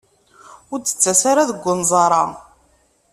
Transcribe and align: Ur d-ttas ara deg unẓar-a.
Ur 0.71 0.79
d-ttas 0.79 1.21
ara 1.31 1.49
deg 1.49 1.63
unẓar-a. 1.73 2.23